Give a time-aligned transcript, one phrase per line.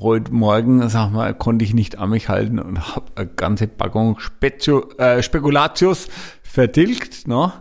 [0.00, 4.18] heute Morgen, sag mal, konnte ich nicht an mich halten und habe eine ganze Packung
[4.18, 6.08] Spezio, äh, Spekulatius
[6.42, 7.52] vertilgt, ne?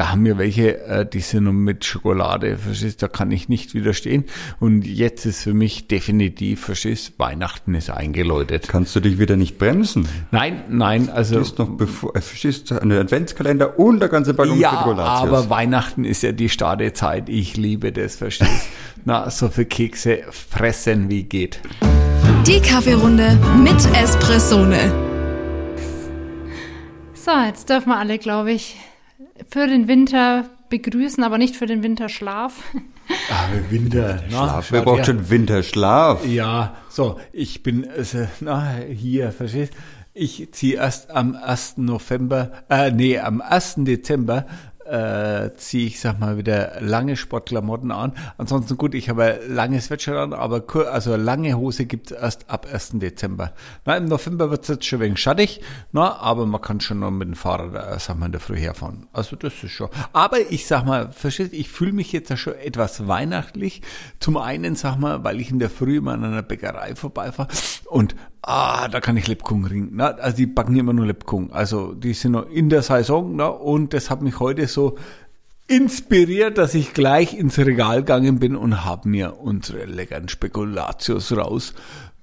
[0.00, 3.74] Da haben wir welche, äh, die sind nur mit Schokolade, verstehst, da kann ich nicht
[3.74, 4.24] widerstehen.
[4.58, 8.66] Und jetzt ist für mich definitiv, verstehst, Weihnachten ist eingeläutet.
[8.66, 10.08] Kannst du dich wieder nicht bremsen?
[10.30, 11.34] Nein, nein, also.
[11.34, 15.28] Du ist noch bevor, äh, verstehst du, ein Adventskalender und der ganze Packung ja, Spekulatius.
[15.28, 17.28] aber Weihnachten ist ja die Startezeit.
[17.28, 18.68] Ich liebe das, verstehst?
[19.04, 21.60] Na, so viel Kekse fressen wie geht.
[22.46, 24.94] Die Kaffeerunde mit Espressone.
[27.12, 28.78] So, jetzt dürfen wir alle, glaube ich,
[29.48, 32.62] für den Winter begrüßen, aber nicht für den Winterschlaf.
[33.28, 36.24] Aber Winter, na, Schlaf, wer braucht schon Winterschlaf?
[36.26, 39.74] Ja, so, ich bin, also, na, hier, verstehst
[40.14, 41.78] Ich ziehe erst am 1.
[41.78, 43.76] November, äh, nee, am 1.
[43.78, 44.46] Dezember
[44.90, 48.12] äh, ziehe ich, sag mal, wieder lange Sportklamotten an.
[48.38, 52.50] Ansonsten gut, ich habe ein langes Sweatshirt an, aber kur- also lange Hose gibt's erst
[52.50, 52.98] ab 1.
[52.98, 53.52] Dezember.
[53.84, 55.60] Na, im November wird's jetzt schon wenig schattig,
[55.92, 58.56] na, aber man kann schon noch mit dem Fahrrad, äh, sag mal, in der Früh
[58.56, 59.06] herfahren.
[59.12, 59.88] Also das ist schon.
[60.12, 63.82] Aber ich sag mal, verstehst ich fühle mich jetzt schon etwas weihnachtlich.
[64.18, 67.48] Zum einen, sag mal, weil ich in der Früh mal an einer Bäckerei vorbeifahre
[67.86, 69.90] und Ah, da kann ich Lebkuchen ringen.
[69.92, 71.52] Na, also die backen immer nur Lebkuchen.
[71.52, 74.96] Also die sind noch in der Saison na, und das hat mich heute so
[75.66, 81.74] inspiriert, dass ich gleich ins Regal gegangen bin und habe mir unsere leckeren Spekulatius raus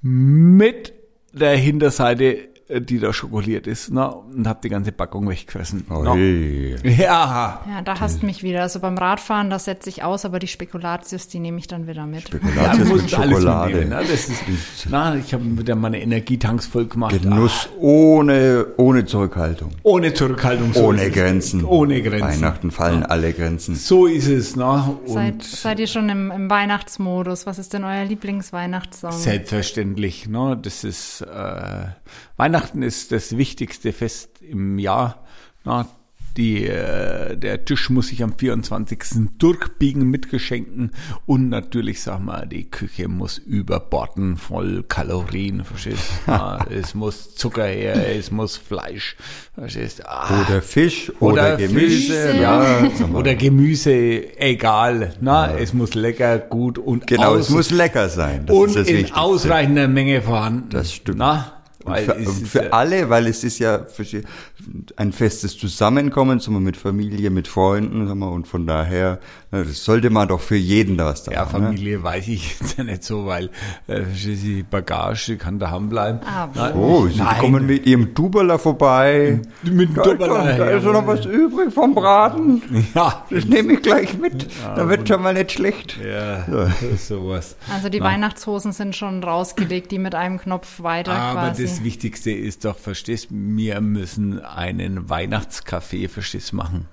[0.01, 0.93] mit
[1.31, 5.85] der Hinterseite, die da schokoliert ist, na, und habe die ganze Packung weggefressen.
[5.89, 6.11] Na.
[6.11, 6.75] Oi.
[6.83, 8.61] Ja, Ja, da hasst mich wieder.
[8.63, 12.05] Also beim Radfahren, das setze ich aus, aber die Spekulatius, die nehme ich dann wieder
[12.05, 12.23] mit.
[12.29, 13.67] Ja, Spekulatius muss mit Schokolade.
[13.75, 14.05] mitnehmen, ne?
[14.09, 14.43] Das ist,
[14.89, 17.21] na, ich habe wieder meine Energietanks voll gemacht.
[17.21, 19.71] Genuss ohne, ohne Zurückhaltung.
[19.75, 20.73] Ah, ohne Zurückhaltung.
[20.73, 21.09] so Ohne.
[21.09, 21.63] Grenzen.
[21.63, 22.21] Ohne Grenzen.
[22.43, 23.75] Weihnachten fallen alle Grenzen.
[23.75, 24.97] So ist es, ne?
[25.05, 27.45] Seid, Und seid ihr schon im, im Weihnachtsmodus?
[27.45, 29.11] Was ist denn euer Lieblingsweihnachtssong?
[29.13, 30.57] selbstverständlich, ne?
[30.61, 31.85] Das ist äh,
[32.37, 35.25] Weihnachten ist das wichtigste Fest im Jahr.
[35.65, 35.85] Ne?
[36.37, 39.27] Die, äh, der Tisch muss sich am 24.
[39.39, 40.91] durchbiegen mit Geschenken
[41.25, 46.31] und natürlich, sag mal, die Küche muss überborden voll Kalorien, verstehst du?
[46.31, 49.15] Ja, es muss Zucker her, es muss Fleisch,
[49.55, 50.05] verstehst?
[50.05, 50.41] Ah.
[50.41, 52.13] Oder Fisch oder, Gemüse.
[52.13, 52.39] Fisch.
[52.39, 52.87] Ja.
[53.15, 55.15] Oder Gemüse, egal.
[55.19, 58.45] Na, es muss lecker, gut und genau, aus es muss lecker sein.
[58.45, 59.19] Das und ist das in Wichtigste.
[59.19, 60.69] ausreichender Menge vorhanden.
[60.69, 61.17] Das stimmt.
[61.17, 61.56] Na,
[61.87, 63.79] weil für, es und ist für ja- alle, weil es ist ja
[64.95, 69.19] ein festes Zusammenkommen, sagen wir, mit Familie, mit Freunden, sagen wir, und von daher,
[69.51, 71.61] ne, das sollte man doch für jeden da was da Ja, haben.
[71.61, 71.67] Ne?
[71.67, 73.49] Familie weiß ich jetzt ja nicht so, weil
[73.87, 76.19] äh, die Bagage die kann daheim bleiben.
[76.25, 77.37] Ah, Na, Oh, Sie nein.
[77.39, 79.41] kommen mit Ihrem Duberler vorbei.
[79.63, 80.93] Mit dem Da, Duberler, da, da ist jawohl.
[80.93, 82.61] noch was übrig vom Braten.
[82.93, 84.47] Ja, Das nehme ich gleich mit.
[84.75, 85.97] Da wird schon mal nicht schlecht.
[86.03, 86.45] ja,
[86.97, 87.55] sowas.
[87.73, 91.63] Also die Weihnachtshosen sind schon rausgelegt, die mit einem Knopf weiter Aber quasi.
[91.63, 96.85] das Wichtigste ist doch, verstehst, wir müssen einen Weihnachtskaffee, verstehst, machen.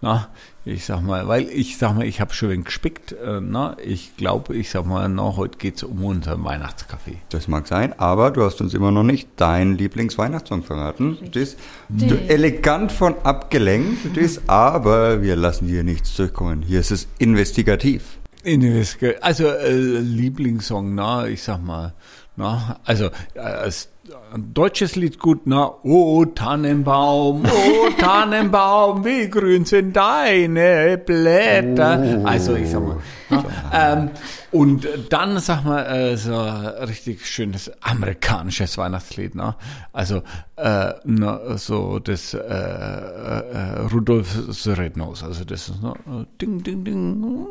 [0.00, 0.28] Na,
[0.64, 3.12] ich sag mal, weil ich sag mal, ich habe schon ein wenig gespickt.
[3.12, 7.18] Äh, na, ich glaube, ich sag mal, na, heute geht's um unseren Weihnachtskaffee.
[7.28, 11.18] Das mag sein, aber du hast uns immer noch nicht deinen Lieblingsweihnachtssong verraten.
[11.20, 16.62] Du bist du, elegant von abgelenkt, bist, aber wir lassen hier nichts zurückkommen.
[16.62, 18.18] Hier ist es investigativ.
[18.44, 19.70] Investiga- Also äh,
[20.00, 21.94] Lieblingssong, na, ich sag mal,
[22.34, 23.88] na, also äh, als
[24.34, 32.20] ein deutsches Lied gut, na, oh Tannenbaum, oh Tannenbaum, wie grün sind deine Blätter.
[32.24, 32.96] Also ich sag mal,
[33.72, 34.10] ähm,
[34.50, 36.34] und dann sag mal äh, so
[36.86, 39.56] richtig schönes amerikanisches Weihnachtslied, na,
[39.92, 40.22] also
[40.56, 45.94] äh, na, so das äh, äh, Rudolf the Red-Nose, also das ist na,
[46.40, 47.46] ding ding ding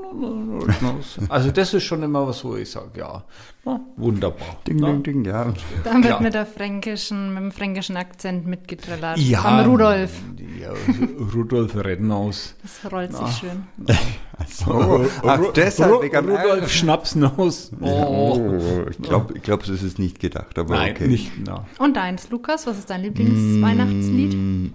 [0.67, 1.21] Red-Nose.
[1.29, 3.23] Also das ist schon immer was, wo ich sage, ja,
[3.65, 4.57] na, wunderbar.
[4.67, 4.91] Ding, na.
[4.93, 5.53] ding, ding, ja.
[5.83, 6.19] da wird Ja.
[6.19, 9.17] mit der fränkischen, mit dem fränkischen Akzent mitgetrillert.
[9.17, 10.11] Ja, Am Rudolf.
[10.59, 10.71] Ja,
[11.33, 12.55] Rudolf Red-Nose.
[12.61, 13.67] Das rollt sich schön.
[14.47, 15.05] So.
[15.23, 17.71] Ach, deshalb wegen Rudolf Schnapsnose.
[17.81, 17.87] Oh.
[17.87, 21.07] Oh, ich glaube, ich glaub, das ist nicht gedacht, aber Nein, okay.
[21.07, 21.65] nicht, na.
[21.79, 24.73] Und deins, Lukas, was ist dein Lieblingsweihnachtslied?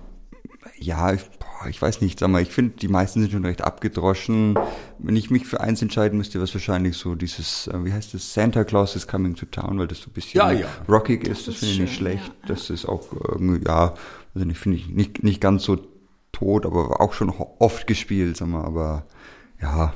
[0.79, 3.63] Ja, ich, boah, ich weiß nicht, sag mal, ich finde, die meisten sind schon recht
[3.63, 4.59] abgedroschen.
[4.99, 8.35] Wenn ich mich für eins entscheiden müsste, was wahrscheinlich so dieses, äh, wie heißt das,
[8.35, 10.67] Santa Claus is coming to town, weil das so ein bisschen Ja, ja.
[10.89, 12.27] rockig ist, das, ist finde ich nicht schlecht.
[12.43, 13.95] ja, Das ist auch, irgendwie, ja,
[14.35, 15.79] also nicht, finde ich nicht, nicht ganz so
[16.33, 19.05] tot, aber auch schon ho- oft gespielt, sag mal, aber
[19.61, 19.93] ja.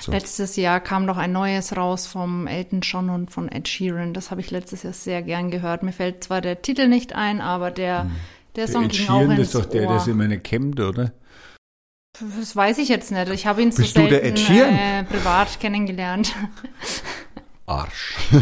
[0.00, 0.12] So.
[0.12, 4.14] Letztes Jahr kam doch ein neues raus vom Elton John und von Ed Sheeran.
[4.14, 5.82] Das habe ich letztes Jahr sehr gern gehört.
[5.82, 8.08] Mir fällt zwar der Titel nicht ein, aber der,
[8.54, 9.98] der Song Ed ging auch Sheeran, das ins ist doch der, der Ohr.
[10.00, 11.12] sich immer nicht kämmt, oder?
[12.36, 13.28] Das weiß ich jetzt nicht.
[13.30, 14.74] Ich habe ihn so Bist du der selten Ed Sheeran?
[14.76, 16.32] äh, privat kennengelernt.
[17.66, 18.14] Arsch.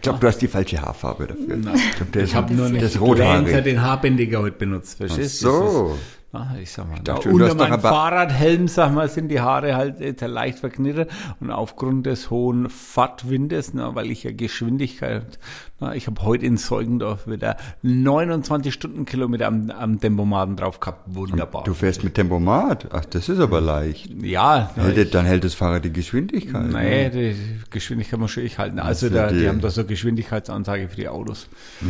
[0.00, 1.56] glaube, du hast die falsche Haarfarbe dafür.
[1.56, 1.74] Nein.
[1.76, 3.64] Ich, der Ich habe nur nicht das du hast ja rothaarig.
[3.64, 5.70] den Haarbändiger heute benutzt, verstehst Ach du?
[5.70, 5.88] so.
[5.88, 9.76] Das ist- Na, ich sag mal, du unter meinem Fahrradhelm, sag mal, sind die Haare
[9.76, 11.08] halt jetzt leicht verknittert
[11.38, 15.38] und aufgrund des hohen Fahrtwindes, na, weil ich ja Geschwindigkeit,
[15.78, 21.62] na, ich habe heute in Zeugendorf wieder 29 Stundenkilometer am, am Tempomaten drauf gehabt, wunderbar.
[21.62, 22.88] Du fährst mit Tempomat.
[22.92, 24.10] Ach, das ist aber leicht.
[24.20, 26.66] ja, Hält, dann hält das Fahrrad die Geschwindigkeit.
[26.66, 27.10] Nee, ne?
[27.10, 27.36] die
[27.70, 28.80] Geschwindigkeit muss ich halten.
[28.80, 31.48] Also Also da, die- die haben da so Geschwindigkeitsansage für die Autos.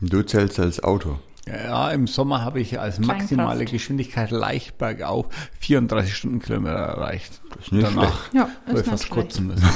[0.00, 1.18] Und Du zählst als Auto.
[1.46, 3.72] Ja, im Sommer habe ich als maximale Kleinkraft.
[3.72, 5.26] Geschwindigkeit leicht bergauf
[5.60, 7.40] 34 Stundenkilometer erreicht.
[7.60, 9.12] ist nicht Danach Ja, habe ist ich fast schlecht.
[9.20, 9.68] kotzen müssen.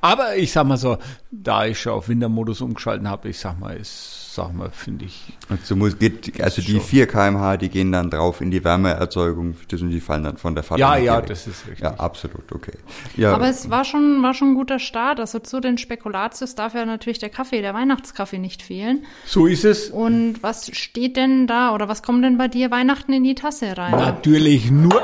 [0.00, 0.98] Aber ich sag mal so,
[1.32, 5.32] da ich schon auf Wintermodus umgeschalten habe, ich sag mal, ist, sag mal, finde ich,
[5.48, 6.80] Also, muss, geht, also die schon.
[6.80, 10.54] 4 kmh, die gehen dann drauf in die Wärmeerzeugung, das und die fallen dann von
[10.54, 10.78] der Fahrt.
[10.78, 11.26] ja, ja, weg.
[11.26, 11.80] das ist richtig.
[11.82, 12.74] Ja, absolut, okay.
[13.16, 15.18] Ja, Aber es war schon, war schon ein guter Start.
[15.18, 19.04] Also zu den Spekulatius darf ja natürlich der Kaffee, der Weihnachtskaffee nicht fehlen.
[19.24, 19.90] So ist es.
[19.90, 23.76] Und was steht denn da oder was kommt denn bei dir Weihnachten in die Tasse
[23.76, 23.92] rein?
[23.92, 25.00] Natürlich nur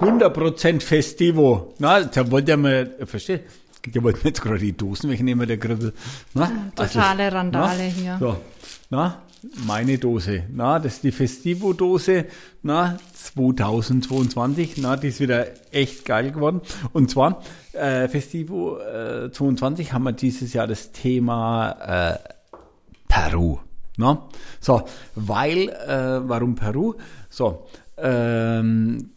[0.00, 1.74] 100% Festivo.
[1.78, 3.42] Na, da wollte er mal, versteht?
[3.86, 5.92] Der wollte mir jetzt gerade die Dosen wegnehmen, der Griffel.
[6.32, 8.16] Na, Totale Randale na, hier.
[8.18, 8.36] So,
[8.90, 9.22] na,
[9.66, 10.44] meine Dose.
[10.52, 12.26] Na, das ist die Festivo-Dose,
[12.62, 14.78] na, 2022.
[14.78, 16.60] Na, die ist wieder echt geil geworden.
[16.92, 17.42] Und zwar,
[17.72, 22.18] äh, Festivo äh, 22 haben wir dieses Jahr das Thema äh,
[23.08, 23.58] Peru.
[23.96, 24.18] Ne?
[24.60, 24.82] So,
[25.14, 26.94] weil, äh, warum Peru?
[27.28, 27.66] So,
[27.96, 29.10] ähm,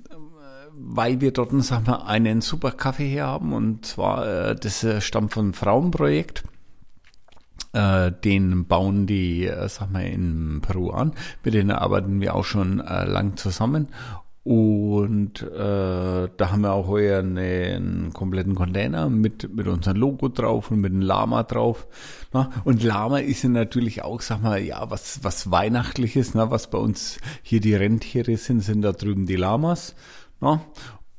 [0.79, 5.01] weil wir dort, sagen wir, einen super Kaffee her haben und zwar, äh, das äh,
[5.01, 6.44] stammt von Frauenprojekt.
[7.74, 11.13] Äh, den bauen die, äh, sag mal, in Peru an.
[11.44, 13.89] Mit denen arbeiten wir auch schon äh, lang zusammen.
[14.44, 17.41] Und äh, da haben wir auch heuer eine,
[17.75, 21.85] einen kompletten Container mit, mit unserem Logo drauf und mit dem Lama drauf.
[22.31, 22.50] Na?
[22.63, 26.50] Und Lama ist ja natürlich auch, sag mal, ja, was, was Weihnachtliches, ne?
[26.50, 29.95] was bei uns hier die Rentiere sind, sind da drüben die Lamas.
[30.39, 30.61] Na?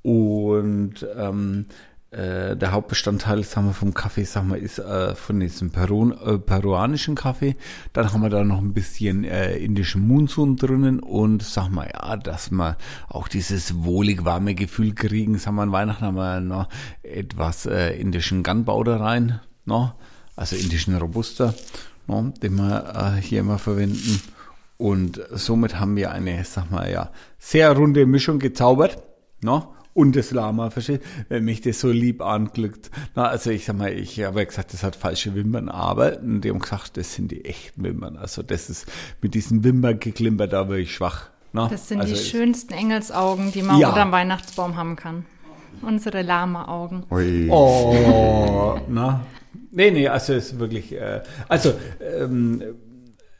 [0.02, 1.66] Und ähm,
[2.10, 6.38] äh, der Hauptbestandteil, sagen wir, vom Kaffee, sagen wir, ist äh, von diesem Peru, äh,
[6.38, 7.54] peruanischen Kaffee.
[7.92, 12.16] Dann haben wir da noch ein bisschen äh, indischen Monsun drinnen und sagen wir, ja,
[12.16, 12.78] dass wir
[13.08, 15.36] auch dieses wohlig warme Gefühl kriegen.
[15.36, 16.68] Sagen wir, an Weihnachten haben wir noch
[17.02, 19.92] etwas äh, indischen Gunpowder rein, no?
[20.34, 21.52] also indischen Robusta,
[22.06, 22.32] no?
[22.42, 24.22] den wir äh, hier immer verwenden.
[24.78, 29.02] Und somit haben wir eine, sag mal, ja, sehr runde Mischung gezaubert,
[29.43, 29.75] no?
[29.94, 31.02] Und das Lama, versteht?
[31.29, 32.88] Wenn mich das so lieb anglückt.
[33.17, 36.50] Na, also ich sag mal, ich habe ja gesagt, das hat falsche Wimpern, aber die
[36.50, 38.17] haben gesagt, das sind die echten Wimpern.
[38.17, 38.87] Also das ist
[39.20, 39.99] mit diesen Wimpern
[40.49, 41.31] da wirklich schwach.
[41.52, 41.67] Na?
[41.67, 43.88] Das sind also die schönsten Engelsaugen, die man Ja.
[43.88, 45.25] unterm Weihnachtsbaum haben kann.
[45.82, 47.05] Unsere Lama-Augen.
[47.50, 49.26] Oh, na.
[49.70, 52.62] Nee, nee, also es ist wirklich, äh, also ähm,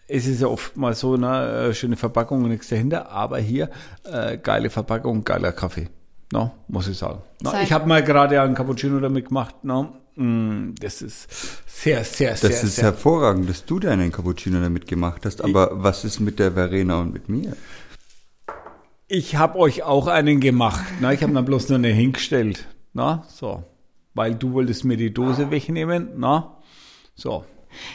[0.09, 3.71] es ist ja oft mal so, ne, äh, schöne Verpackung und nichts dahinter, aber hier
[4.05, 5.89] äh, geile Verpackung, geiler Kaffee.
[6.33, 7.23] No, muss ich sagen.
[7.43, 9.55] No, Seit- ich habe mal gerade einen Cappuccino damit gemacht.
[9.63, 11.29] No, mm, das ist
[11.67, 12.85] sehr, sehr, sehr, Das ist sehr.
[12.85, 17.13] hervorragend, dass du deinen Cappuccino damit gemacht hast, aber was ist mit der Verena und
[17.13, 17.57] mit mir?
[19.07, 20.85] Ich habe euch auch einen gemacht.
[21.01, 22.67] Na, ich habe dann bloß nur eine hingestellt.
[22.93, 23.65] Na, so.
[24.15, 26.11] Weil du wolltest mir die Dose wegnehmen.
[26.17, 26.59] Na,
[27.15, 27.45] so.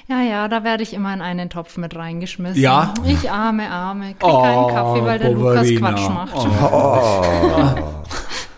[0.08, 2.62] Ja, ja, da werde ich immer in einen Topf mit reingeschmissen.
[2.62, 2.94] Ja?
[3.06, 4.14] Ich arme, arme.
[4.14, 5.68] Krieg Oh, keinen Kaffee, weil der Lukas.
[5.78, 6.48] Quatsch macht.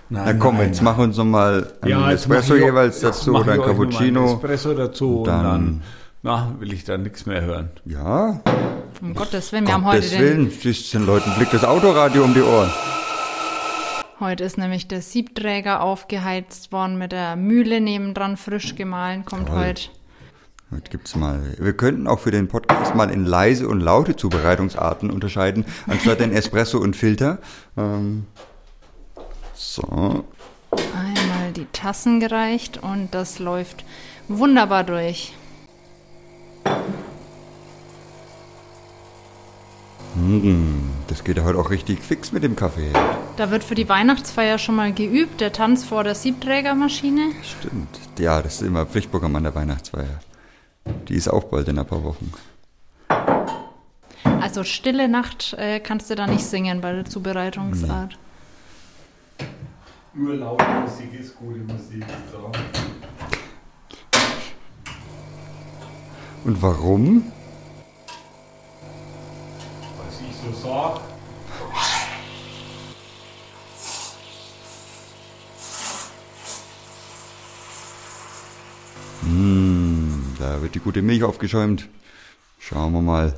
[0.10, 3.62] Na komm, jetzt mach uns noch mal einen Ja, Espresso jeweils jetzt dazu oder ein
[3.62, 4.34] Cappuccino.
[4.34, 5.81] Espresso dazu und Dann- dann,
[6.22, 7.69] na, will ich da nichts mehr hören.
[7.86, 8.39] Ja,
[9.01, 12.24] Um Gottes Willen, wir haben heute Gottes den, Willen, das- den Leuten fliegt das Autoradio
[12.24, 12.69] um die Ohren.
[14.19, 19.57] heute ist nämlich der Siebträger aufgeheizt worden mit der Mühle nebendran frisch gemahlen, kommt Toll.
[19.57, 19.89] heute.
[20.75, 21.41] Heute gibt's mal.
[21.58, 26.34] Wir könnten auch für den Podcast mal in leise und laute Zubereitungsarten unterscheiden, anstatt in
[26.34, 27.39] Espresso und Filter.
[27.77, 28.25] Ähm,
[29.53, 30.25] so,
[30.72, 33.86] Einmal die Tassen gereicht und das läuft
[34.27, 35.34] wunderbar durch.
[41.08, 42.91] das geht ja heute auch richtig fix mit dem Kaffee.
[43.38, 47.32] Da wird für die Weihnachtsfeier schon mal geübt, der Tanz vor der Siebträgermaschine.
[47.44, 48.00] Stimmt.
[48.20, 50.20] Ja, das ist immer Pflichtprogramm an der Weihnachtsfeier.
[51.08, 52.32] Die ist auch bald in ein paar Wochen.
[54.42, 58.18] Also stille Nacht äh, kannst du da nicht singen bei der Zubereitungsart.
[60.13, 62.06] Nur laute Musik ist gute Musik.
[62.32, 62.51] So.
[66.46, 67.32] Und warum?
[80.75, 81.88] Die gute Milch aufgeschäumt.
[82.60, 83.34] Schauen wir mal.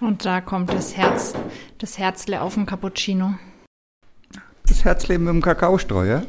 [0.00, 1.34] Und da kommt das Herz,
[1.78, 3.34] das Herzle auf dem Cappuccino.
[4.66, 6.22] Das Herzleben mit dem Kakaostreuer?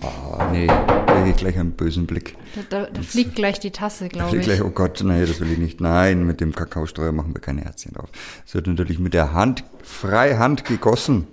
[0.00, 2.36] Ah, nee, da geht gleich einen bösen Blick.
[2.54, 4.44] Da, da, da fliegt gleich die Tasse, glaube ich.
[4.44, 5.80] gleich, oh Gott, nein, das will ich nicht.
[5.80, 8.08] Nein, mit dem Kakaostreuer machen wir keine Herzchen drauf.
[8.46, 11.26] Es wird natürlich mit der Hand, frei Hand gegossen.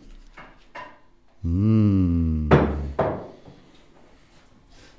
[1.44, 2.50] Mmh.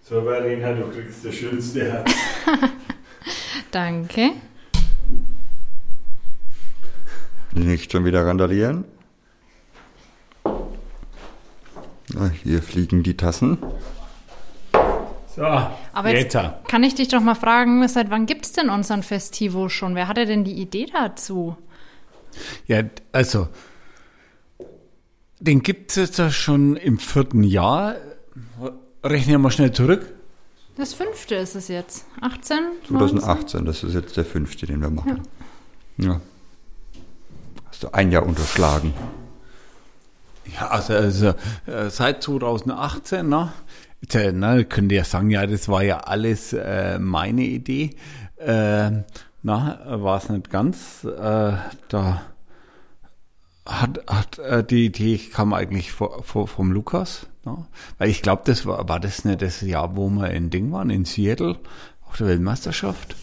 [0.08, 2.12] So, Verena, du kriegst das schönste Herz.
[3.72, 4.34] Danke.
[7.52, 8.84] Nicht schon wieder randalieren.
[10.44, 13.58] Ah, Hier fliegen die Tassen.
[15.34, 16.60] So, Aber jetzt Greta.
[16.68, 19.96] kann ich dich doch mal fragen, seit wann gibt's denn unseren Festivo schon?
[19.96, 21.56] Wer hatte denn die Idee dazu?
[22.68, 23.48] Ja, also,
[25.40, 27.96] den gibt es jetzt ja schon im vierten Jahr.
[29.06, 30.12] Rechnen wir mal schnell zurück.
[30.76, 32.06] Das fünfte ist es jetzt.
[32.20, 32.58] 18?
[32.88, 35.22] 2018, das ist jetzt der fünfte, den wir machen.
[35.96, 36.20] Ja.
[37.66, 38.92] Hast du ein Jahr unterschlagen.
[40.54, 41.26] Ja, also, also
[41.66, 43.52] äh, seit 2018, ne?
[44.12, 47.90] Äh, ne, könnt ihr ja sagen, ja, das war ja alles äh, meine Idee.
[48.36, 48.90] Äh,
[49.42, 51.04] na, war es nicht ganz.
[51.04, 51.52] Äh,
[51.88, 52.22] da
[53.64, 57.26] hat, hat äh, die Idee kam eigentlich vor, vor, vom Lukas.
[57.46, 57.64] Ne?
[57.98, 60.90] Weil ich glaube, das war, war das nicht das Jahr, wo wir in Ding waren,
[60.90, 61.56] in Seattle,
[62.08, 63.16] auf der Weltmeisterschaft?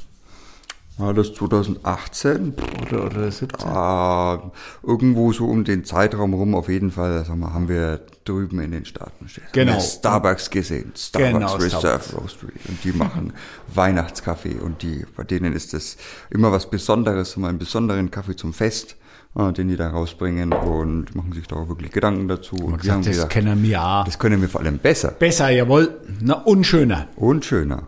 [0.98, 2.54] War das 2018?
[2.84, 3.68] Oder, oder 17?
[3.68, 4.52] Ah,
[4.84, 8.72] irgendwo so um den Zeitraum rum auf jeden Fall, sag mal, haben wir drüben in
[8.72, 9.44] den Staaten stehen.
[9.54, 9.72] Genau.
[9.72, 10.94] Haben wir Starbucks gesehen.
[10.96, 12.14] Starbucks Genau, Reserve Starbucks.
[12.14, 12.54] Roastery.
[12.68, 13.34] Und die machen
[13.74, 15.98] Weihnachtskaffee und die, bei denen ist das
[16.30, 18.96] immer was Besonderes, immer einen besonderen Kaffee zum Fest,
[19.36, 22.56] den die da rausbringen und machen sich da auch wirklich Gedanken dazu.
[22.56, 24.04] Und, Und gesagt, das kennen wir auch.
[24.06, 26.00] das können wir vor allem besser Besser, jawohl.
[26.22, 27.08] Na, und schöner.
[27.16, 27.88] und schöner.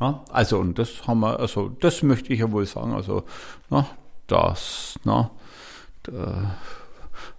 [0.00, 2.92] Ja, also, und das haben wir, also, das möchte ich ja wohl sagen.
[2.92, 3.22] Also,
[3.70, 3.86] na,
[4.26, 5.30] das, na,
[6.02, 6.56] da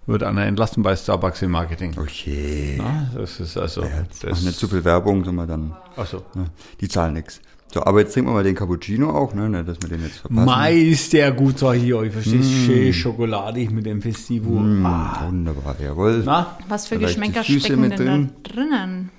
[0.06, 1.94] wird einer entlassen bei Starbucks im Marketing.
[1.96, 2.76] Okay.
[2.78, 6.46] Na, das ist also, Jetzt das, nicht zu viel Werbung, sondern dann, also, ne,
[6.80, 7.40] die zahlen nix.
[7.72, 10.18] So, aber jetzt trinken wir mal den Cappuccino auch, ne, nicht, dass wir den jetzt
[10.18, 10.44] verpassen.
[10.44, 12.54] Mai ist der gut, sag ich euch, verstehst du?
[12.66, 14.60] Schön schokoladig mit dem Festivo.
[14.86, 16.22] Ah, Wunderbar, jawohl.
[16.24, 18.30] na, Was für Vielleicht Geschmäcker stecken mit denn drin?
[18.44, 19.10] da drinnen?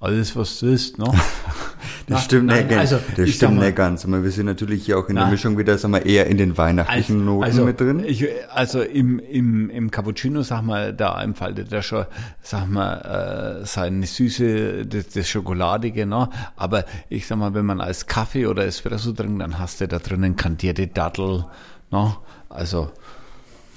[0.00, 1.04] alles, was du isst, ne?
[2.08, 2.92] Das stimmt nein, nicht ganz.
[2.92, 4.04] also, das stimmt mal- nicht ganz.
[4.04, 5.30] Aber wir sind natürlich hier auch in der Na.
[5.30, 8.02] Mischung wieder, sagen wir, eher in den weihnachtlichen Noten mit drin.
[8.04, 12.06] Ich, also im, im, im Cappuccino, sag mal, da entfaltet er schon,
[12.42, 16.28] sag mal, äh, seine Süße, das, das Schokoladige, ne?
[16.56, 19.98] Aber ich sag mal, wenn man als Kaffee oder Espresso trinkt, dann hast du da
[19.98, 21.44] drinnen kandierte Dattel,
[21.90, 22.16] ne?
[22.48, 22.90] Also,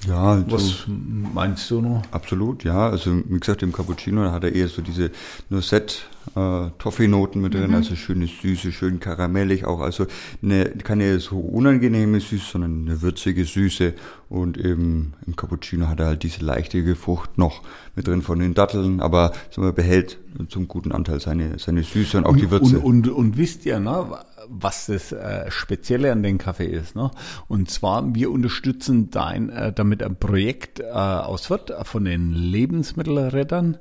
[0.08, 2.02] ja, so, was meinst du noch?
[2.10, 2.88] absolut, ja.
[2.88, 5.10] Also wie gesagt, im Cappuccino da hat er eher so diese
[5.48, 5.94] Noisette,
[6.36, 7.58] äh, Toffee-Noten mit Mhm.
[7.58, 9.80] drin, also schöne Süße, schön karamellig auch.
[9.80, 10.06] Also
[10.42, 13.94] eine, keine so unangenehme Süße, sondern eine würzige Süße.
[14.28, 17.62] Und eben im Cappuccino hat er halt diese leichte Frucht noch
[17.94, 22.24] mit drin von den Datteln, aber wir, behält zum guten Anteil seine, seine Süße und
[22.24, 22.78] auch die Würze.
[22.80, 24.06] Und, und, und wisst ihr, ne,
[24.48, 26.96] was das äh, Spezielle an dem Kaffee ist?
[26.96, 27.10] Ne?
[27.48, 33.76] Und zwar, wir unterstützen dein, äh, damit ein Projekt äh, aus Fürth von den Lebensmittelrettern.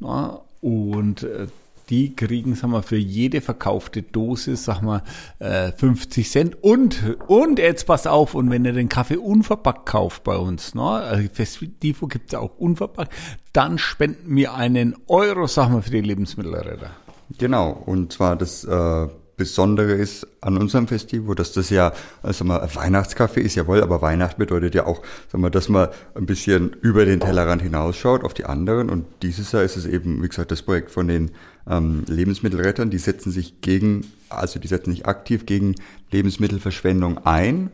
[0.00, 0.40] Ne?
[0.60, 1.46] Und äh,
[1.90, 5.02] die kriegen, sag mal, für jede verkaufte Dosis, sag mal,
[5.38, 6.62] äh, 50 Cent.
[6.62, 10.82] Und, und jetzt pass auf, und wenn ihr den Kaffee unverpackt kauft bei uns, ne,
[10.82, 13.12] also Festivo gibt's ja auch unverpackt,
[13.52, 16.90] dann spenden wir einen Euro, sag mal, für die Lebensmittelretter.
[17.38, 22.60] Genau, und zwar das äh, Besondere ist an unserem Festival, dass das ja, also mal,
[22.60, 26.76] ein Weihnachtskaffee ist jawohl, aber Weihnacht bedeutet ja auch, sagen wir, dass man ein bisschen
[26.82, 28.90] über den Tellerrand hinausschaut auf die anderen.
[28.90, 31.32] Und dieses Jahr ist es eben, wie gesagt, das Projekt von den
[31.68, 35.74] ähm, Lebensmittelrettern, die setzen sich gegen, also die setzen sich aktiv gegen
[36.12, 37.70] Lebensmittelverschwendung ein.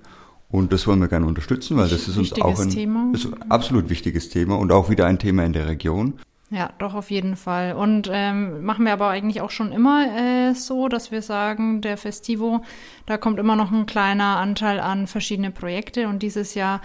[0.48, 3.88] Und das wollen wir gerne unterstützen, weil das ist uns auch ein, ist ein absolut
[3.88, 6.14] wichtiges Thema und auch wieder ein Thema in der Region.
[6.50, 7.74] Ja, doch, auf jeden Fall.
[7.74, 11.96] Und ähm, machen wir aber eigentlich auch schon immer äh, so, dass wir sagen, der
[11.96, 12.62] Festivo,
[13.06, 16.08] da kommt immer noch ein kleiner Anteil an verschiedene Projekte.
[16.08, 16.80] Und dieses Jahr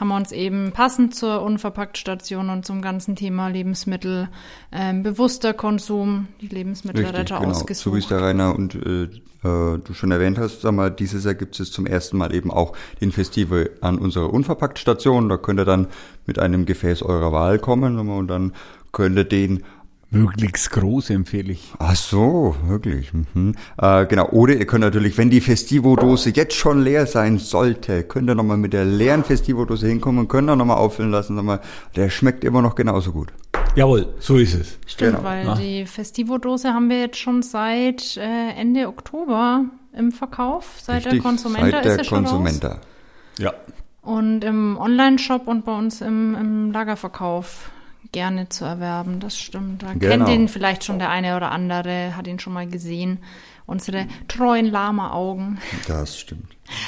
[0.00, 4.30] haben wir uns eben passend zur Unverpackt-Station und zum ganzen Thema Lebensmittel,
[4.72, 7.50] ähm, bewusster Konsum, die Lebensmittelretter Richtig, genau.
[7.50, 7.84] ausgesucht.
[7.84, 11.24] So wie es der Rainer und äh, äh, du schon erwähnt hast, sag mal, dieses
[11.24, 15.28] Jahr gibt es zum ersten Mal eben auch den Festival an unserer Unverpackt-Station.
[15.28, 15.88] Da könnt ihr dann
[16.26, 18.52] mit einem Gefäß eurer Wahl kommen und dann
[18.92, 19.62] könnt ihr den
[20.14, 21.72] Möglichst groß empfehle ich.
[21.78, 23.10] Ach so, wirklich.
[23.14, 23.54] Mhm.
[23.78, 24.28] Äh, genau.
[24.28, 28.58] Oder ihr könnt natürlich, wenn die Festivo-Dose jetzt schon leer sein sollte, könnt ihr nochmal
[28.58, 31.36] mit der leeren Festivo-Dose hinkommen und könnt ihr nochmal auffüllen lassen.
[31.36, 31.60] Sag mal,
[31.96, 33.32] der schmeckt immer noch genauso gut.
[33.74, 34.78] Jawohl, so ist es.
[34.86, 35.24] Stimmt, Genau.
[35.24, 35.54] weil Ja.
[35.54, 39.64] die Festivo-Dose haben wir jetzt schon seit äh, Ende Oktober
[39.96, 42.32] im Verkauf, seit der Richtig, Konsumenta seit der ist sie schon raus.
[42.32, 42.80] Konsumenta.
[43.38, 43.54] Ja.
[44.02, 47.70] Und im Online-Shop und bei uns im, im Lagerverkauf
[48.10, 49.82] gerne zu erwerben, das stimmt.
[49.82, 50.08] Da Genau.
[50.24, 53.18] kennt ihn vielleicht schon der eine oder andere, hat ihn schon mal gesehen.
[53.64, 55.58] Unsere treuen Lama-Augen.
[55.86, 56.46] Das stimmt.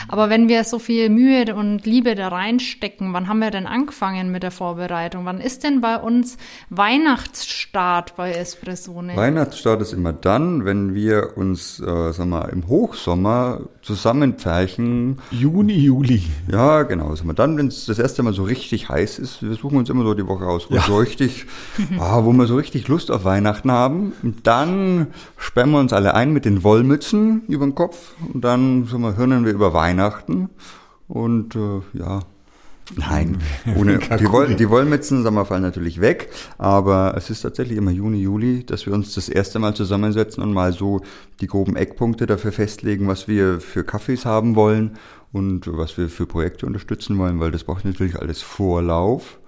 [0.08, 4.30] Aber wenn wir so viel Mühe und Liebe da reinstecken, wann haben wir denn angefangen
[4.30, 5.24] mit der Vorbereitung?
[5.24, 6.36] Wann ist denn bei uns
[6.70, 9.16] Weihnachtsstart bei Espressone?
[9.16, 15.18] Weihnachtsstart ist immer dann, wenn wir uns, äh, sag mal, im Hochsommer zusammenpferchen.
[15.30, 16.22] Juni, Juli.
[16.50, 17.14] Ja, genau.
[17.14, 19.90] Sag mal, dann, wenn es das erste Mal so richtig heiß ist, wir suchen uns
[19.90, 21.46] immer so die Woche aus, wo, so richtig,
[21.98, 24.12] ah, wo wir so richtig Lust auf Weihnachten haben.
[24.22, 28.86] Und dann sperren wir uns alle ein mit den Wollmützen über den Kopf und dann
[28.90, 30.50] sag mal, hören wir über Weihnachten.
[31.08, 32.20] Und äh, ja,
[32.96, 33.38] Nein,
[33.76, 38.64] ohne, die, Woll, die Wollmützen fallen natürlich weg, aber es ist tatsächlich immer Juni, Juli,
[38.64, 41.00] dass wir uns das erste Mal zusammensetzen und mal so
[41.40, 44.98] die groben Eckpunkte dafür festlegen, was wir für Kaffees haben wollen
[45.32, 49.38] und was wir für Projekte unterstützen wollen, weil das braucht natürlich alles Vorlauf.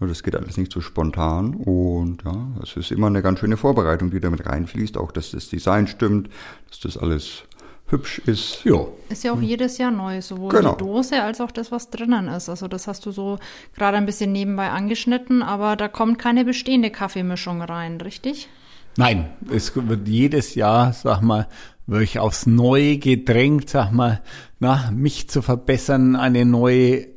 [0.00, 3.56] Und Das geht alles nicht so spontan und ja, es ist immer eine ganz schöne
[3.56, 6.28] Vorbereitung, die damit reinfließt, auch dass das Design stimmt,
[6.68, 7.44] dass das alles
[7.86, 8.64] hübsch ist.
[8.64, 8.86] Ja.
[9.08, 10.72] Ist ja auch jedes Jahr neu, sowohl Genau.
[10.72, 12.48] die Dose als auch das, was drinnen ist.
[12.48, 13.38] Also das hast du so
[13.74, 18.48] gerade ein bisschen nebenbei angeschnitten, aber da kommt keine bestehende Kaffeemischung rein, richtig?
[18.96, 21.48] Nein, es wird jedes Jahr, sag mal,
[21.86, 24.22] wirklich aufs Neue gedrängt, sag mal,
[24.60, 27.08] na, mich zu verbessern, eine neue,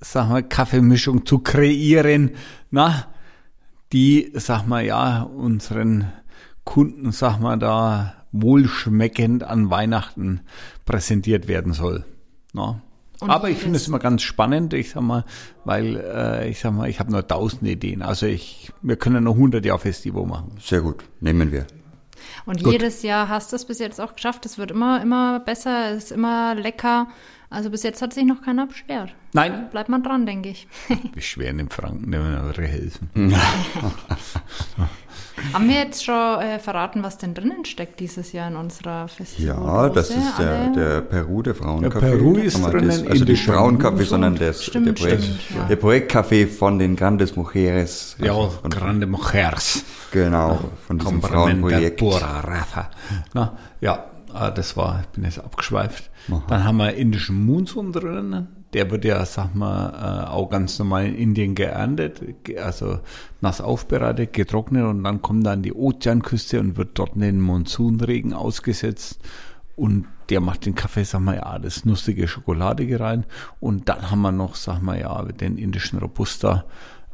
[0.00, 2.32] sag mal, Kaffeemischung zu kreieren,
[2.70, 3.06] na,
[3.92, 6.12] die, sag mal, ja, unseren
[6.64, 10.40] Kunden, sag mal, da wohlschmeckend an Weihnachten
[10.84, 12.04] präsentiert werden soll.
[13.22, 15.24] Und Aber ich finde es immer ganz spannend, ich sag mal,
[15.64, 18.02] weil äh, ich sag mal, ich habe nur tausend Ideen.
[18.02, 20.56] Also ich, wir können noch hundert Jahre Festival machen.
[20.60, 21.66] Sehr gut, nehmen wir.
[22.46, 22.72] Und Gut.
[22.72, 24.44] jedes Jahr hast du es bis jetzt auch geschafft.
[24.44, 27.08] Es wird immer, immer besser, es ist immer lecker.
[27.48, 29.14] Also bis jetzt hat sich noch keiner beschwert.
[29.34, 29.68] Nein.
[29.70, 30.66] Bleibt man dran, denke ich.
[31.14, 33.10] Beschweren im Franken, nehmen wir eure helfen.
[35.52, 39.56] Haben wir jetzt schon äh, verraten, was denn drinnen steckt dieses Jahr in unserer Festival?
[39.56, 42.00] Ja, das ist der, der Peru, der Frauenkaffee.
[42.00, 45.64] Der Peru ist drinnen, das, Also nicht Mousse sondern der, Stimmt, der, Projekt, stimmt, ja.
[45.64, 48.16] der Projektkaffee von den Grandes Mujeres.
[48.18, 49.84] Ja, Also von, Grande Mujeres.
[50.10, 51.98] genau, von diesem Frauenprojekt.
[51.98, 52.90] Pura Rafa.
[53.34, 56.10] Na, ja, äh, das war, ich bin jetzt abgeschweift.
[56.48, 58.61] Dann haben wir indischen Moonsun drinnen.
[58.72, 63.00] Der wird ja, sag mal, äh, auch ganz normal in Indien geerntet, ge- also
[63.42, 67.40] nass aufbereitet, getrocknet und dann kommt er an die Ozeanküste und wird dort in den
[67.40, 69.20] Monsunregen ausgesetzt.
[69.76, 73.24] Und der macht den Kaffee, sag mal, ja, das nussige Schokoladige rein.
[73.60, 76.64] Und dann haben wir noch, sag mal, ja, den indischen Robusta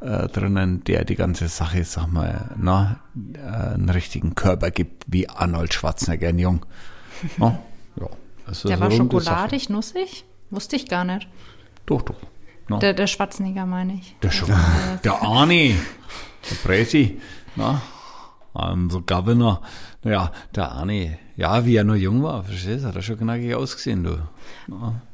[0.00, 3.00] äh, drinnen, der die ganze Sache, sag mal, na,
[3.34, 6.66] äh, einen richtigen Körper gibt, wie Arnold Schwarzenegger in Jung.
[7.38, 7.58] Na,
[8.00, 8.06] ja,
[8.46, 10.24] also Der war schokoladig, nussig?
[10.50, 11.28] Wusste ich gar nicht.
[11.86, 12.16] Doch, doch.
[12.68, 14.14] Na, Der, der Schwarzenegger meine ich.
[14.22, 14.50] der, Schok
[15.04, 15.74] der Arnie,
[16.50, 17.20] der Presi,
[17.56, 17.80] na,
[18.52, 19.62] unser Governor.
[20.02, 23.54] Naja, der Arnie, ja, wie er nur jung war, verstehst du, hat er schon knackig
[23.54, 24.18] ausgesehen, du.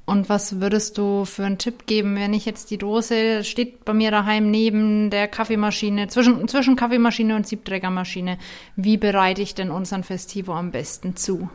[0.05, 3.95] Und was würdest du für einen Tipp geben, wenn ich jetzt die Dose steht bei
[3.95, 8.37] mir daheim neben der Kaffeemaschine, zwischen, zwischen Kaffeemaschine und Siebträgermaschine.
[8.77, 11.49] Wie bereite ich denn unseren Festivo am besten zu?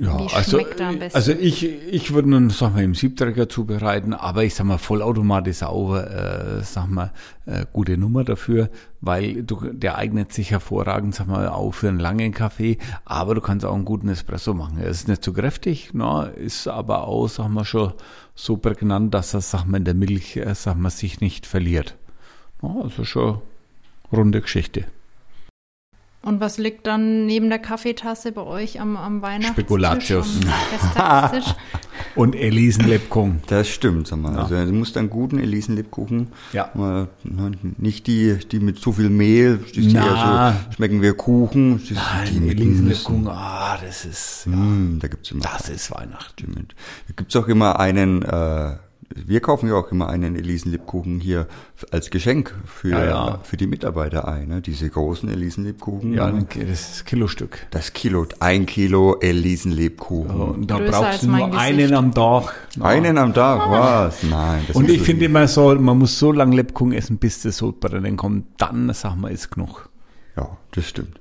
[0.00, 1.14] Ja, Wie also, schmeckt er am besten?
[1.14, 5.46] also ich, ich würde nun, sag mal, im Siebträger zubereiten, aber ich sag mal, Vollautomat
[5.46, 7.12] ist auch, äh, sag mal,
[7.44, 8.70] äh, gute Nummer dafür,
[9.02, 13.42] weil du, der eignet sich hervorragend, sag mal, auch für einen langen Kaffee, aber du
[13.42, 14.78] kannst auch einen guten Espresso machen.
[14.78, 17.92] Er ist nicht zu kräftig, na, ist aber auch, sag mal, schon
[18.34, 21.94] so prägnant, dass er, sag mal, in der Milch, äh, sag mal, sich nicht verliert.
[22.62, 23.42] Na, also schon
[24.10, 24.86] runde Geschichte.
[26.22, 29.64] Und was liegt dann neben der Kaffeetasse bei euch am, am Weihnachtstisch?
[29.64, 30.40] Spekulatius.
[32.14, 33.40] Und Elisenlebkuchen.
[33.46, 34.36] Das stimmt, sag mal.
[34.36, 36.28] Also du musst einen guten Elisenlebkuchen.
[36.52, 36.70] Ja.
[36.74, 41.14] Mal, ne, Nicht die, die mit zu viel Mehl, die ist eher so, schmecken wir
[41.14, 41.78] Kuchen.
[41.78, 45.42] Die, die Nein, mit Elisenlebkuchen, ah, das ist, ja, Mm, da gibt's immer.
[45.42, 46.32] das ist Weihnachten.
[46.32, 46.74] Stimmt.
[47.08, 48.76] Da gibt's auch immer einen, äh,
[49.14, 51.48] wir kaufen ja auch immer einen Elisenlebkuchen hier
[51.90, 53.40] als Geschenk für, Ja, ja.
[53.42, 54.48] für die Mitarbeiter ein.
[54.48, 54.60] Ne?
[54.62, 56.14] Diese großen Elisenlebkuchen.
[56.14, 56.46] Ja, ne?
[56.68, 57.66] das Kilostück.
[57.72, 60.40] Das Kilo, ein Kilo Elisenlebkuchen.
[60.40, 61.58] Und da Größer brauchst du nur Gesicht.
[61.64, 62.54] einen am Tag.
[62.80, 64.22] Einen am Tag, was?
[64.22, 64.64] Nein.
[64.68, 67.42] Das Und ist ich so finde immer so, man muss so lange Lebkuchen essen, bis
[67.42, 68.46] das Sodbrennen kommt.
[68.58, 69.88] Dann, sag mal, ist genug.
[70.36, 71.20] Ja, das stimmt.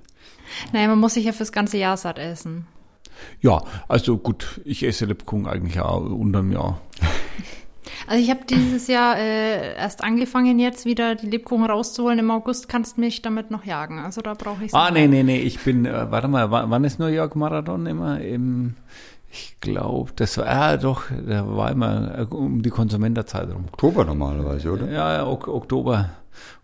[0.73, 2.67] Naja, man muss sich ja fürs ganze Jahr satt essen.
[3.41, 6.79] Ja, also gut, ich esse Lebkuchen eigentlich auch unterm Jahr.
[8.09, 12.17] Also ich habe dieses Jahr äh, erst angefangen, jetzt wieder die Lebkuchen rauszuholen.
[12.17, 13.99] Im August kannst du mich damit noch jagen.
[13.99, 16.97] Also da brauche ich Ah, nee, nee, nee, ich bin, äh, warte mal, wann ist
[16.97, 18.19] New York Marathon immer?
[18.19, 18.73] Im,
[19.31, 23.65] ich glaube, das war, ah, doch, da war immer äh, um die Konsumenterzeit rum.
[23.71, 24.89] Oktober normalerweise, oder?
[24.89, 26.09] Ja, ja, ok Oktober.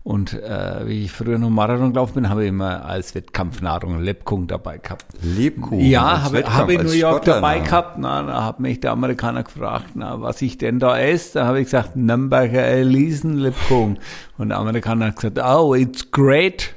[0.02, 4.46] Und äh, wie ich früher noch Marathon gelaufen bin, habe ich immer als Wettkampfnahrung Lebkuchen
[4.46, 5.04] dabei gehabt.
[5.20, 5.80] Lebkuchen.
[5.80, 7.64] Ja, habe hab ich New York Sportler, dabei na.
[7.64, 7.98] gehabt.
[7.98, 11.40] Na, da hat mich der Amerikaner gefragt, na, was ich denn da esse.
[11.40, 13.98] Da habe ich gesagt, Nürnberger Elisen Lebkuchen.
[14.38, 16.74] Und der Amerikaner hat gesagt, oh, it's great.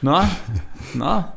[0.00, 0.28] Na,
[0.94, 1.34] na,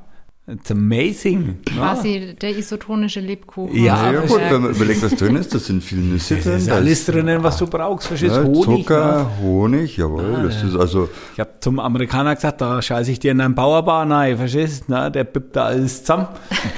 [0.48, 1.58] it's amazing.
[1.76, 1.94] Na.
[1.94, 3.76] quasi der isotonische Lebkuchen.
[3.84, 4.52] Ja, Ja, gut, ja.
[4.52, 6.58] wenn man überlegt, was drin ist, das sind viele Nüsse Das drin.
[6.58, 8.08] ist da alles drinnen, was du brauchst.
[8.08, 8.50] Verstehst ja, du?
[8.54, 8.64] Honig.
[8.86, 9.44] Zucker, na.
[9.44, 10.44] Honig, jawohl.
[10.44, 14.12] das ist also, Ich habe zum Amerikaner gesagt, da scheiße ich dir in deinen Bauerbahn
[14.12, 14.92] rein, verstehst du?
[14.92, 16.28] Na, Der bippt da alles zusammen.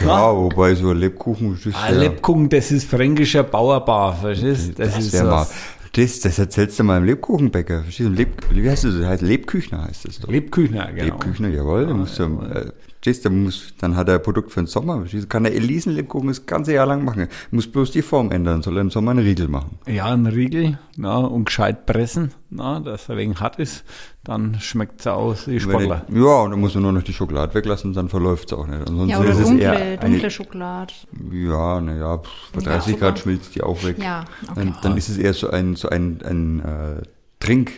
[0.05, 4.69] ja, wobei so ein Lebkuchen das ist Ah, ja, Lebkuchen, das ist fränkischer Bauerbar, verstehst
[4.69, 4.73] du?
[4.73, 5.53] Das, das ist was.
[5.93, 7.83] das, das erzählst du mal im Lebkuchenbäcker.
[7.83, 8.13] Verstehst du?
[8.13, 8.95] Leb, wie heißt das?
[8.97, 10.29] das heißt Lebküchner heißt das doch.
[10.29, 11.03] Lebküchner, genau.
[11.05, 11.85] Lebküchner, jawohl.
[11.85, 12.71] Der muss, ja, äh,
[13.07, 14.97] verstehst du, muss, dann hat er ein Produkt für den Sommer.
[14.99, 15.27] Verstehst du?
[15.29, 17.27] Kann er Elisen-Lebkuchen das ganze Jahr lang machen.
[17.51, 19.79] Muss bloß die Form ändern, soll er im Sommer einen Riegel machen.
[19.87, 23.85] Ja, ein Riegel, na, und gescheit pressen, na, dass er wegen hart ist,
[24.25, 26.03] dann schmeckt's aus wie Sportler.
[26.09, 28.67] er- Ja, und dann muss er nur noch die Schokolade weglassen, dann verläuft es auch
[28.67, 28.79] nicht.
[28.79, 30.93] Ansonsten Ja, oder ist es dunkle, eher dunkle eine, Schokolade.
[31.31, 32.17] Ja, naja,
[32.53, 33.05] bei Ja, 30 super.
[33.05, 33.97] Grad schmilzt die auch weg.
[33.99, 34.51] Ja, okay.
[34.55, 37.01] Dann, dann ist es eher so ein, so ein, ein äh,
[37.39, 37.71] Trink,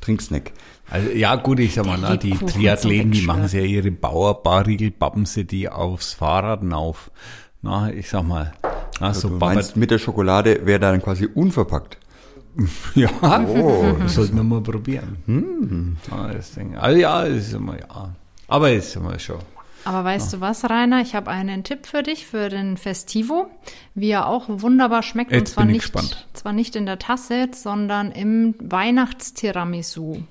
[0.00, 0.52] Trinksnack.
[0.90, 5.26] Also, ja, gut, ich sag mal, na, die Triathleten, die machen ja ihre Bauerbarriegel, bappen
[5.26, 7.10] sie die aufs Fahrrad auf.
[7.60, 8.52] Na, ich sag mal,
[9.00, 11.98] na, so du meinst, mit der Schokolade wäre dann quasi unverpackt.
[12.94, 13.10] ja,
[13.46, 13.96] Oh.
[14.00, 15.96] das sollten wir mal probieren.
[16.10, 16.76] Ja, das Ding.
[16.76, 18.14] Also ja, ist immer, ja.
[18.48, 19.38] Aber ist immer schon.
[19.84, 21.00] Aber weißt du was, Rainer?
[21.02, 23.46] Ich habe einen Tipp für dich für den Festivo,
[23.94, 25.30] wie er auch wunderbar schmeckt.
[25.32, 26.26] und Jetzt zwar bin ich nicht, gespannt.
[26.32, 30.22] zwar nicht in der Tasse, sondern im Weihnachtstiramisu.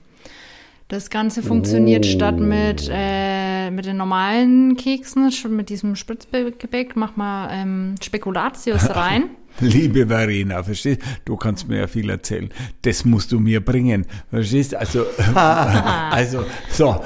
[0.89, 2.09] Das Ganze funktioniert Oh.
[2.09, 9.31] statt mit, äh, mit den normalen Keksen, mit diesem Spritzgebäck, mach mal ähm, Spekulatius rein.
[9.61, 11.35] Liebe Verena, verstehst du?
[11.35, 12.49] kannst mir ja viel erzählen.
[12.83, 14.05] Das musst du mir bringen.
[14.29, 17.01] Verstehst Also, also, so.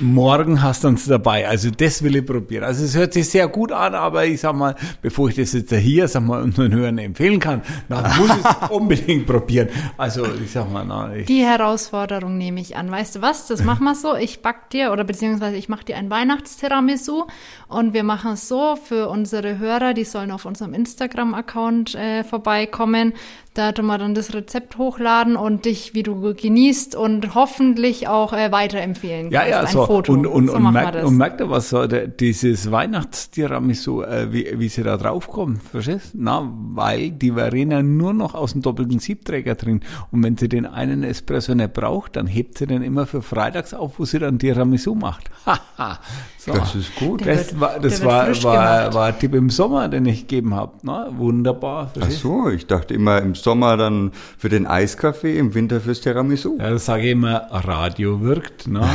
[0.00, 1.46] Morgen hast du uns dabei.
[1.46, 2.64] Also, das will ich probieren.
[2.64, 5.72] Also, es hört sich sehr gut an, aber ich sag mal, bevor ich das jetzt
[5.72, 9.68] hier, sag mal, unseren Hörern empfehlen kann, dann muss ich es unbedingt probieren.
[9.96, 12.90] Also, ich sag mal, na, ich, Die Herausforderung nehme ich an.
[12.90, 13.46] Weißt du was?
[13.46, 14.16] Das machen wir so.
[14.16, 17.26] Ich back dir oder beziehungsweise ich mache dir ein Weihnachtstiramisu
[17.68, 20.74] und wir machen es so für unsere Hörer, die sollen auf unserem
[21.16, 23.12] Instagram-Account äh, vorbeikommen.
[23.54, 28.32] Da tun wir dann das Rezept hochladen und dich, wie du genießt und hoffentlich auch
[28.32, 29.50] äh, weiterempfehlen Ja, kannst.
[29.52, 29.84] ja, ein so.
[29.84, 30.14] Foto.
[30.14, 34.54] Und, und, so und, merkt, und merkt ihr was, so, der, dieses Weihnachtstiramisu, äh, wie,
[34.56, 36.12] wie sie da draufkommen, verstehst?
[36.14, 39.84] Na, weil die Verena nur noch aus dem doppelten Siebträger trinkt.
[40.10, 43.74] Und wenn sie den einen Espresso nicht braucht, dann hebt sie den immer für freitags
[43.74, 45.30] auf, wo sie dann Tiramisu macht.
[45.46, 45.98] Haha.
[46.38, 46.54] so.
[46.54, 47.22] Das ist gut.
[47.26, 50.54] Der Das wird- war, das war, war, war ein Tipp im Sommer, den ich gegeben
[50.54, 50.72] habe.
[51.10, 51.88] Wunderbar.
[51.88, 52.22] Ach verstehst?
[52.22, 56.58] so, ich dachte immer im Sommer dann für den Eiskaffee, im Winter fürs Tiramisu.
[56.58, 58.88] Ja, das sage ich immer, Radio wirkt, ne?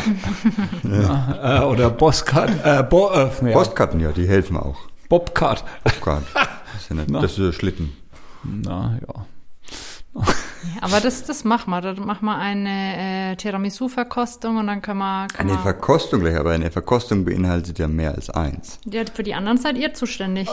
[0.84, 1.62] ja.
[1.62, 4.78] äh, oder Postcard, äh, Bo, äh, ja, Postkarten, ja, die helfen auch.
[5.10, 5.64] Bobcard.
[5.84, 6.24] Popcard.
[6.74, 7.94] Das ist ja nicht, das ist ja Schlitten.
[8.44, 10.24] Na, ja.
[10.82, 11.82] Aber das, das machen wir.
[11.82, 15.28] Da machen wir eine äh, Tiramisu-Verkostung und dann können wir.
[15.34, 18.80] Können Eine Verkostung gleich, aber eine Verkostung beinhaltet ja mehr als eins.
[18.86, 20.48] ja, für die anderen seid ihr zuständig.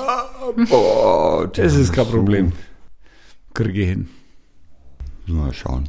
[0.71, 2.53] Oh, Das ist kein Problem.
[3.55, 4.09] Kriege ich hin.
[5.27, 5.88] Mal schauen.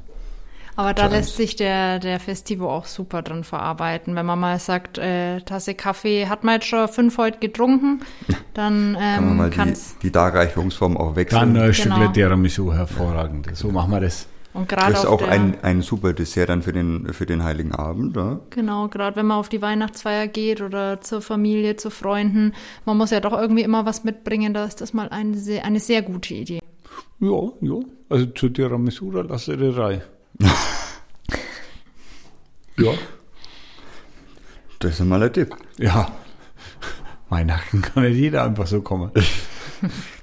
[0.75, 1.17] Aber da Challenge.
[1.19, 4.15] lässt sich der, der Festivo auch super drin verarbeiten.
[4.15, 8.01] Wenn man mal sagt, äh, Tasse Kaffee hat man jetzt schon fünf heute getrunken,
[8.53, 9.95] dann Kann man ähm, mal kann's.
[9.97, 11.55] die, die Darreichungsform auch Dann wechseln.
[11.55, 11.73] äh, Genau.
[11.73, 13.49] Stückle Tiramisu, hervorragend.
[13.53, 14.27] So machen wir das.
[14.53, 17.43] Und gerade das ist auch der, ein, ein super Dessert dann für den, für den
[17.43, 18.15] Heiligen Abend.
[18.15, 18.39] Ja?
[18.51, 22.53] genau, gerade wenn man auf die Weihnachtsfeier geht oder zur Familie, zu Freunden,
[22.85, 25.81] man muss ja doch irgendwie immer was mitbringen, da ist das mal eine sehr, eine
[25.81, 26.59] sehr gute Idee.
[27.19, 27.79] Ja, ja.
[28.09, 30.01] Also zu Tiramisu, da lasse ich die Reihe.
[32.77, 32.91] Ja,
[34.79, 35.55] Das ist mal ein Tipp.
[35.77, 36.11] ja.
[37.29, 39.11] Weihnachten kann nicht jeder einfach so kommen.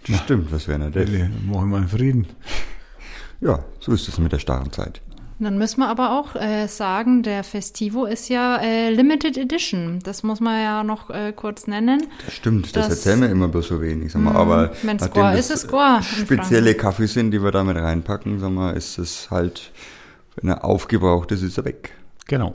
[0.09, 1.09] Das stimmt, was wäre denn das?
[1.47, 2.27] Machen wir einen Frieden.
[3.41, 5.01] Ja, so ist es mit der starren Zeit.
[5.39, 10.01] Dann müssen wir aber auch äh, sagen, der Festivo ist ja äh, Limited Edition.
[10.03, 12.09] Das muss man ja noch äh, kurz nennen.
[12.25, 14.11] Das stimmt, das, Das- erzählen wir immer bloß so wenig.
[14.13, 18.41] Sag mal, aber nachdem Goa das ist, in spezielle Kaffee sind, die wir damit reinpacken,
[18.41, 19.71] sag mal, ist es halt,
[20.37, 21.93] wenn er aufgebraucht ist, ist er weg.
[22.27, 22.55] Genau.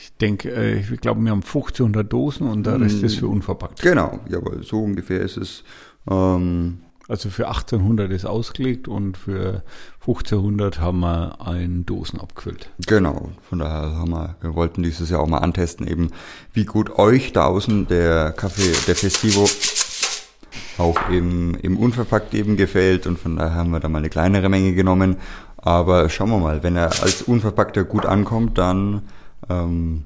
[0.00, 3.82] Ich denke, äh, ich glaube, wir haben 1500 Dosen und der Rest ist für unverpackt.
[3.82, 5.62] Genau, jawohl, so ungefähr ist es.
[6.10, 9.62] Ähm, Also für 1800 ist ausgelegt und für
[10.00, 12.70] 1500 haben wir ein Dosen abgefüllt.
[12.86, 16.10] Genau, von daher haben wir, wir wollten dieses Jahr auch mal antesten, eben
[16.52, 19.48] wie gut euch da außen der Kaffee, der Festivo
[20.78, 24.48] auch im, im Unverpackt eben gefällt und von daher haben wir da mal eine kleinere
[24.48, 25.16] Menge genommen.
[25.66, 29.02] Aber schauen wir mal, wenn er als Unverpackter gut ankommt, dann
[29.50, 30.04] ähm,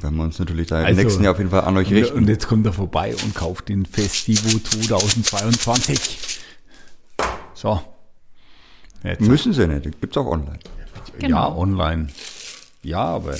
[0.00, 2.18] werden wir uns natürlich da im Also, nächsten Jahr auf jeden Fall an euch richten.
[2.18, 6.40] und jetzt kommt er vorbei und kauft den Festivo 2022.
[7.54, 7.80] So.
[9.04, 9.20] Jetzt.
[9.20, 10.58] Müssen sie nicht, gibt's auch online.
[10.58, 11.56] Ja, Genau.
[11.56, 12.08] online.
[12.82, 13.34] Ja, aber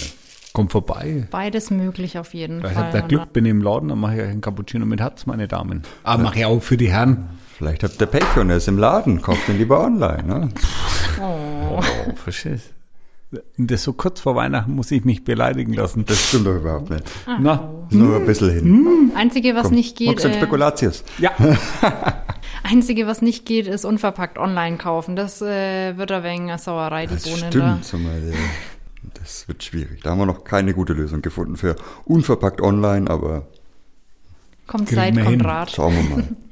[0.53, 1.27] kommt vorbei.
[1.33, 2.85] Beides möglich auf jeden Weil ich Fall.
[2.85, 5.27] hab da Und Glück bin im Laden, dann mache ich euch einen Cappuccino mit Herz,
[5.27, 5.83] meine Damen.
[6.05, 7.29] Ah, mache ich auch für die Herren.
[7.59, 10.23] Vielleicht habt ihr Pech und er ist im Laden, kauft ihn lieber online.
[10.23, 10.49] Ne?
[11.21, 11.81] Oh,
[12.15, 12.71] verstehst
[13.33, 16.05] Und das so kurz vor Weihnachten muss ich mich beleidigen lassen.
[16.07, 17.03] Das stimmt doch überhaupt nicht.
[17.41, 19.13] Na, Nur ein bisschen hin.
[19.17, 21.03] Einzige, was nicht geht, äh, Spekulatius?
[21.19, 21.33] ja.
[22.63, 25.17] einzige, was nicht geht, ist unverpackt online kaufen.
[25.17, 27.49] Das äh, wird ein wenig eine Sauerei, die Das Bohnen da.
[27.51, 27.85] stimmt.
[27.85, 28.35] Sag mal, äh,
[29.15, 30.01] das wird schwierig.
[30.05, 33.49] Da haben wir noch keine gute Lösung gefunden für unverpackt online, aber
[34.69, 35.17] Kommt Zeit.
[35.45, 35.73] Rat.
[35.73, 36.29] schauen wir mal.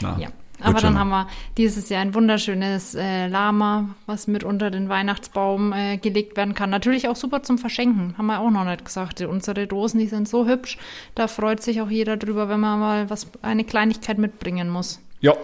[0.00, 0.16] Na.
[0.18, 0.28] Ja.
[0.60, 1.26] Aber dann haben wir
[1.58, 6.70] dieses Jahr ein wunderschönes äh, Lama, was mit unter den Weihnachtsbaum äh, gelegt werden kann.
[6.70, 9.20] Natürlich auch super zum Verschenken, haben wir auch noch nicht gesagt.
[9.20, 10.78] Unsere Dosen, die sind so hübsch,
[11.16, 15.00] da freut sich auch jeder drüber, wenn man mal was eine Kleinigkeit mitbringen muss.
[15.20, 15.34] Ja,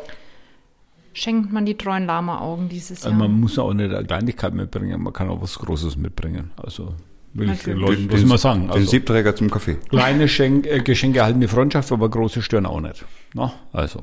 [1.12, 3.18] Schenkt man die treuen Lama-Augen dieses also Jahr.
[3.18, 6.52] man muss auch nicht eine Kleinigkeit mitbringen, man kann auch was Großes mitbringen.
[6.56, 6.94] Also
[7.34, 7.78] will ich den.
[7.78, 8.62] Leuten bloß mal sagen.
[8.62, 9.74] Den Also, Siebträger zum Kaffee.
[9.88, 13.04] kleine Schenk, äh, Geschenke halten die Freundschaft, aber große stören auch nicht.
[13.34, 14.02] Na, also.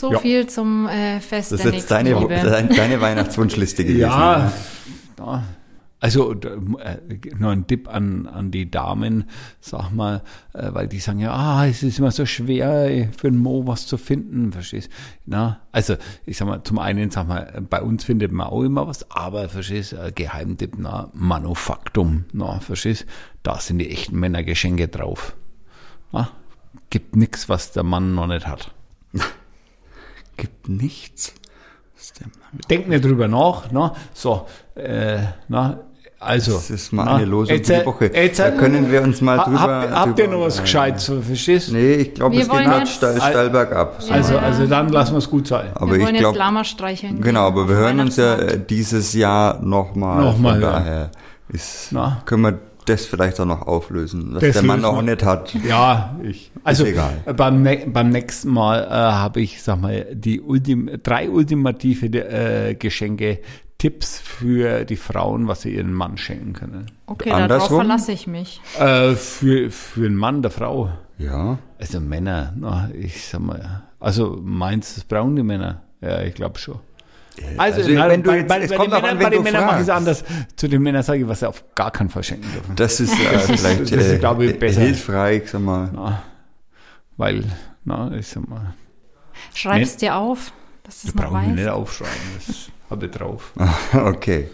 [0.00, 0.18] So ja.
[0.18, 4.00] viel zum äh, Fest Das der ist jetzt deine, deine, deine Weihnachtswunschliste gewesen.
[4.00, 4.50] Ja,
[5.18, 5.42] ja.
[6.00, 6.96] also äh,
[7.38, 9.24] noch ein Tipp an, an die Damen,
[9.60, 10.22] sag mal,
[10.54, 13.66] äh, weil die sagen ja, ah, es ist immer so schwer äh, für einen Mo
[13.66, 14.90] was zu finden, verstehst?
[15.26, 18.86] Na, also ich sag mal, zum einen, sag mal, bei uns findet man auch immer
[18.86, 23.04] was, aber verstehst, Geheimtipp, na, Manufaktum, na, verstehst,
[23.42, 25.36] da sind die echten Männergeschenke drauf.
[26.10, 26.30] Na,
[26.88, 28.74] gibt nix, was der Mann noch nicht hat.
[30.40, 31.34] Gibt nichts.
[32.68, 35.78] Denk nicht drüber nach, na, so, äh, na,
[36.18, 36.52] also.
[36.52, 38.10] Das ist mal eine Losung jetzt, für die äh, Woche.
[38.12, 39.60] jetzt, Da äh, können wir uns mal drüber...
[39.60, 40.62] Habt, habt ihr noch was unterhalten.
[40.62, 44.02] Gescheites, so, verstehst Nee, ich glaube, es geht wollen gerade steil, steil bergab.
[44.02, 44.12] So.
[44.12, 44.40] Also, Ja.
[44.40, 45.68] also dann lassen wir es gut sein.
[45.74, 47.20] Aber wir ich wollen jetzt glaube, Lama streicheln.
[47.20, 50.22] genau, aber wir hören uns ja äh, dieses Jahr nochmal.
[50.24, 50.70] Nochmal, Von ja.
[50.72, 51.10] daher
[51.48, 52.22] ist, Na.
[52.26, 55.02] können wir das vielleicht auch noch auflösen, was Das der Mann wir.
[55.02, 55.54] nicht hat.
[55.66, 56.50] Ja, ich.
[56.64, 57.22] Also egal.
[57.36, 62.74] beim, ne beim nächsten Mal äh, habe ich, sag mal, die Ultim drei ultimative äh,
[62.74, 63.40] Geschenke,
[63.78, 66.86] Tipps für die Frauen, was sie ihren Mann schenken können.
[67.06, 68.60] Okay, darauf verlasse ich mich.
[68.78, 70.90] Äh, für, für einen Mann der Frau.
[71.16, 75.82] Ja, Also Männer, na, ich sag mal, also meins, das brauchen die Männer.
[76.02, 76.78] Ja, ich glaube schon.
[77.56, 79.66] Also, also wenn du jetzt- es bei kommt den an, Männern, wenn bei den Männern
[79.66, 80.24] mache ich es anders.
[80.56, 82.74] Zu den Männern sage ich, was sie auf gar keinen Fall schenken dürfen.
[82.76, 84.80] das ist äh, vielleicht das ist, äh, glaube ich, besser.
[84.82, 85.90] hilfreich, sag mal.
[85.92, 86.22] Na,
[87.16, 87.44] weil,
[87.84, 88.74] na, ich sag mal,
[89.54, 90.52] Schreib's dir auf,
[90.84, 91.74] dass du es wir noch brauchen nicht weißt.
[91.74, 92.12] aufschreiben.
[92.46, 93.52] Das habe ich drauf.
[93.94, 94.48] Okay,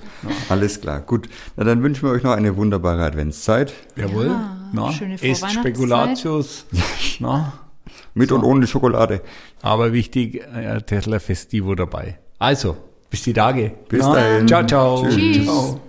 [0.49, 1.01] alles klar.
[1.01, 3.73] Gut, na, dann wünschen wir euch noch eine wunderbare Adventszeit.
[3.97, 4.27] Jawohl.
[4.27, 5.53] Ja, na, schöne esst Vorweihnachtszeit.
[5.53, 6.67] Spekulatius.
[7.21, 7.53] na,
[8.15, 9.21] Mit und ohne Schokolade.
[9.63, 12.19] aber wichtig, äh, Tesla Festivo dabei.
[12.39, 12.77] Also,
[13.11, 13.73] bis die Tage.
[13.89, 14.47] Bis dahin.
[14.47, 15.03] Ciao, ciao.
[15.03, 15.15] Tschüss.
[15.15, 15.45] Tschüss.
[15.45, 15.81] Ciao.